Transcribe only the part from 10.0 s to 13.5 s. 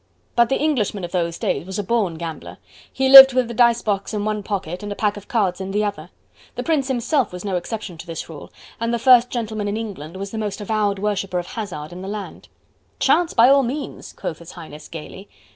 was the most avowed worshipper of Hazard in the land. "Chance, by